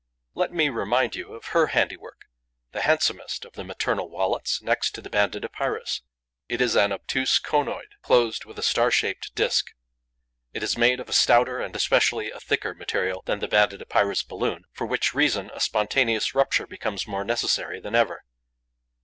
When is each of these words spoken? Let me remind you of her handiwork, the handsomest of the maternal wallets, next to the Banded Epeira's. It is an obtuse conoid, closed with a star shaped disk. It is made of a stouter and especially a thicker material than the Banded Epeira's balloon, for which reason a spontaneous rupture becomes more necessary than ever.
Let 0.33 0.51
me 0.51 0.67
remind 0.69 1.15
you 1.15 1.35
of 1.35 1.49
her 1.49 1.67
handiwork, 1.67 2.25
the 2.71 2.81
handsomest 2.81 3.45
of 3.45 3.53
the 3.53 3.63
maternal 3.63 4.09
wallets, 4.09 4.59
next 4.59 4.95
to 4.95 5.01
the 5.03 5.11
Banded 5.11 5.45
Epeira's. 5.45 6.01
It 6.49 6.59
is 6.59 6.75
an 6.75 6.91
obtuse 6.91 7.37
conoid, 7.37 7.93
closed 8.01 8.43
with 8.43 8.57
a 8.57 8.63
star 8.63 8.89
shaped 8.89 9.35
disk. 9.35 9.67
It 10.53 10.63
is 10.63 10.75
made 10.75 10.99
of 10.99 11.07
a 11.07 11.13
stouter 11.13 11.61
and 11.61 11.75
especially 11.75 12.31
a 12.31 12.39
thicker 12.39 12.73
material 12.73 13.21
than 13.27 13.41
the 13.41 13.47
Banded 13.47 13.83
Epeira's 13.83 14.23
balloon, 14.23 14.63
for 14.71 14.87
which 14.87 15.13
reason 15.13 15.51
a 15.53 15.59
spontaneous 15.59 16.33
rupture 16.33 16.65
becomes 16.65 17.05
more 17.05 17.23
necessary 17.23 17.79
than 17.79 17.93
ever. 17.93 18.23